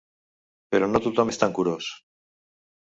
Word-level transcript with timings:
Però 0.75 0.89
no 0.93 1.03
tothom 1.07 1.31
és 1.35 1.41
tan 1.45 1.57
curós. 1.59 1.95